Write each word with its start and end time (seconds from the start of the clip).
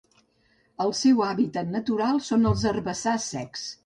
El 0.85 0.93
seu 0.99 1.19
hàbitat 1.25 1.69
natural 1.75 2.21
són 2.29 2.47
els 2.53 2.65
herbassars 2.71 3.29
secs. 3.35 3.67